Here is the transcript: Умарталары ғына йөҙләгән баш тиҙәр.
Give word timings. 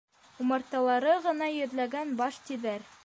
Умарталары 0.45 1.13
ғына 1.27 1.51
йөҙләгән 1.59 2.17
баш 2.23 2.41
тиҙәр. 2.49 2.89